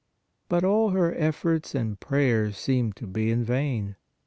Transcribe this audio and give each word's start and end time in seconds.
But 0.49 0.63
all 0.63 0.89
her 0.89 1.13
efforts 1.13 1.75
and 1.75 1.99
prayers 1.99 2.57
seemed 2.57 2.95
to 2.95 3.05
be 3.05 3.29
in 3.29 3.43
vain. 3.43 3.97